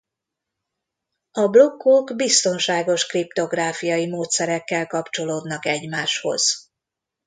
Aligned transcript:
A 1.31 1.47
blokkok 1.47 2.15
biztonságos 2.15 3.05
kriptográfiai 3.07 4.07
módszerekkel 4.07 4.87
kapcsolódnak 4.87 5.65
egymáshoz. 5.65 6.71